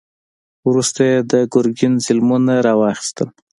وروسته 0.69 1.01
یې 1.09 1.17
د 1.31 1.33
ګرګین 1.53 1.93
ظلمونه 2.05 2.53
را 2.65 2.73
واخیستل. 2.79 3.27